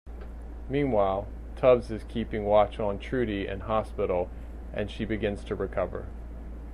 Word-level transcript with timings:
Meanwhile, 0.67 1.27
Tubbs 1.55 1.91
is 1.91 2.03
keeping 2.05 2.43
watch 2.45 2.79
on 2.79 2.97
Trudy 2.97 3.45
in 3.45 3.59
hospital, 3.59 4.31
and 4.73 4.89
she 4.89 5.05
begins 5.05 5.43
to 5.43 5.53
recover. 5.53 6.07